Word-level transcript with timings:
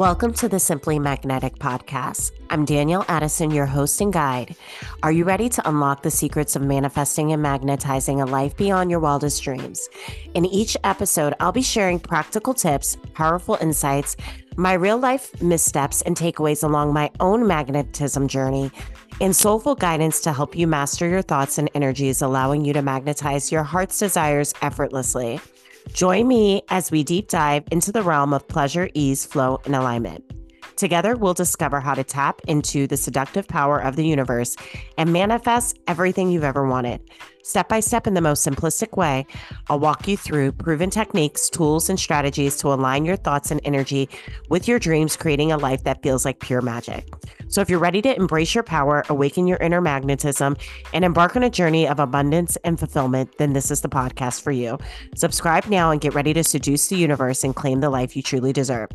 Welcome 0.00 0.32
to 0.36 0.48
the 0.48 0.58
Simply 0.58 0.98
Magnetic 0.98 1.58
podcast. 1.58 2.32
I'm 2.48 2.64
Danielle 2.64 3.04
Addison, 3.08 3.50
your 3.50 3.66
host 3.66 4.00
and 4.00 4.10
guide. 4.10 4.56
Are 5.02 5.12
you 5.12 5.24
ready 5.24 5.50
to 5.50 5.68
unlock 5.68 6.02
the 6.02 6.10
secrets 6.10 6.56
of 6.56 6.62
manifesting 6.62 7.32
and 7.32 7.42
magnetizing 7.42 8.22
a 8.22 8.24
life 8.24 8.56
beyond 8.56 8.90
your 8.90 9.00
wildest 9.00 9.42
dreams? 9.42 9.90
In 10.32 10.46
each 10.46 10.74
episode, 10.84 11.34
I'll 11.38 11.52
be 11.52 11.60
sharing 11.60 12.00
practical 12.00 12.54
tips, 12.54 12.96
powerful 13.12 13.58
insights, 13.60 14.16
my 14.56 14.72
real 14.72 14.96
life 14.96 15.38
missteps, 15.42 16.00
and 16.00 16.16
takeaways 16.16 16.64
along 16.64 16.94
my 16.94 17.10
own 17.20 17.46
magnetism 17.46 18.26
journey, 18.26 18.70
and 19.20 19.36
soulful 19.36 19.74
guidance 19.74 20.22
to 20.22 20.32
help 20.32 20.56
you 20.56 20.66
master 20.66 21.10
your 21.10 21.20
thoughts 21.20 21.58
and 21.58 21.70
energies, 21.74 22.22
allowing 22.22 22.64
you 22.64 22.72
to 22.72 22.80
magnetize 22.80 23.52
your 23.52 23.64
heart's 23.64 23.98
desires 23.98 24.54
effortlessly. 24.62 25.42
Join 25.92 26.28
me 26.28 26.62
as 26.68 26.90
we 26.90 27.02
deep 27.02 27.28
dive 27.28 27.64
into 27.70 27.92
the 27.92 28.02
realm 28.02 28.32
of 28.32 28.46
pleasure, 28.46 28.88
ease, 28.94 29.24
flow, 29.24 29.60
and 29.64 29.74
alignment. 29.74 30.24
Together, 30.76 31.16
we'll 31.16 31.34
discover 31.34 31.80
how 31.80 31.94
to 31.94 32.04
tap 32.04 32.40
into 32.48 32.86
the 32.86 32.96
seductive 32.96 33.46
power 33.46 33.78
of 33.78 33.96
the 33.96 34.06
universe 34.06 34.56
and 34.96 35.12
manifest 35.12 35.78
everything 35.86 36.30
you've 36.30 36.44
ever 36.44 36.66
wanted. 36.66 37.00
Step 37.42 37.68
by 37.68 37.80
step, 37.80 38.06
in 38.06 38.14
the 38.14 38.20
most 38.20 38.46
simplistic 38.46 38.96
way, 38.96 39.26
I'll 39.68 39.78
walk 39.78 40.06
you 40.06 40.16
through 40.16 40.52
proven 40.52 40.90
techniques, 40.90 41.48
tools, 41.48 41.88
and 41.88 41.98
strategies 41.98 42.56
to 42.58 42.68
align 42.68 43.04
your 43.04 43.16
thoughts 43.16 43.50
and 43.50 43.60
energy 43.64 44.08
with 44.50 44.68
your 44.68 44.78
dreams, 44.78 45.16
creating 45.16 45.50
a 45.50 45.56
life 45.56 45.84
that 45.84 46.02
feels 46.02 46.24
like 46.24 46.40
pure 46.40 46.60
magic. 46.60 47.08
So, 47.48 47.60
if 47.60 47.70
you're 47.70 47.78
ready 47.78 48.02
to 48.02 48.14
embrace 48.14 48.54
your 48.54 48.62
power, 48.62 49.04
awaken 49.08 49.46
your 49.46 49.58
inner 49.58 49.80
magnetism, 49.80 50.56
and 50.92 51.04
embark 51.04 51.34
on 51.34 51.42
a 51.42 51.50
journey 51.50 51.88
of 51.88 51.98
abundance 51.98 52.56
and 52.64 52.78
fulfillment, 52.78 53.36
then 53.38 53.54
this 53.54 53.70
is 53.70 53.80
the 53.80 53.88
podcast 53.88 54.42
for 54.42 54.52
you. 54.52 54.78
Subscribe 55.14 55.66
now 55.66 55.90
and 55.90 56.00
get 56.00 56.14
ready 56.14 56.34
to 56.34 56.44
seduce 56.44 56.88
the 56.88 56.96
universe 56.96 57.42
and 57.42 57.56
claim 57.56 57.80
the 57.80 57.90
life 57.90 58.16
you 58.16 58.22
truly 58.22 58.52
deserve. 58.52 58.90